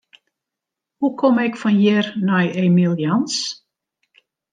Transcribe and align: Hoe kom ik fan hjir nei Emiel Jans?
Hoe 0.97 1.13
kom 1.19 1.35
ik 1.45 1.55
fan 1.61 1.77
hjir 1.83 2.05
nei 2.27 2.45
Emiel 2.63 2.95
Jans? 3.03 3.35